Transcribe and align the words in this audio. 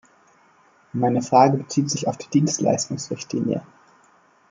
Meine 0.93 1.21
Frage 1.21 1.57
bezieht 1.57 1.91
sich 1.91 2.07
auf 2.07 2.17
die 2.17 2.27
Dienstleistungsrichtlinie. 2.29 3.61